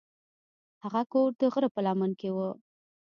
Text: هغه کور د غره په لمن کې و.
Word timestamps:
هغه 0.83 1.01
کور 1.11 1.29
د 1.39 1.41
غره 1.53 1.69
په 1.75 1.79
لمن 1.85 2.11
کې 2.19 2.29
و. 2.35 2.37